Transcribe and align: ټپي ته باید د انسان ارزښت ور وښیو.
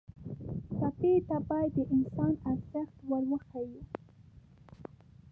ټپي 0.77 1.11
ته 1.27 1.37
باید 1.49 1.71
د 1.75 1.79
انسان 1.95 2.31
ارزښت 2.49 2.97
ور 3.09 3.23
وښیو. 3.31 3.81